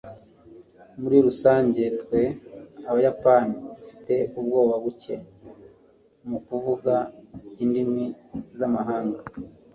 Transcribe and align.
muri 0.99 1.17
rusange, 1.27 1.83
twe 2.01 2.21
abayapani 2.89 3.55
dufite 3.77 4.15
ubwoba 4.39 4.73
buke 4.83 5.15
mukuvuga 6.29 6.93
indimi 7.63 8.05
zamahanga 8.59 9.19